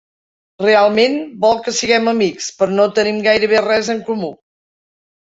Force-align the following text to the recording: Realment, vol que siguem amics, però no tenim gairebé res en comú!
Realment, 0.61 1.17
vol 1.43 1.59
que 1.67 1.73
siguem 1.79 2.09
amics, 2.11 2.47
però 2.61 2.77
no 2.79 2.87
tenim 3.01 3.19
gairebé 3.27 3.61
res 3.67 3.91
en 3.95 4.01
comú! 4.09 4.31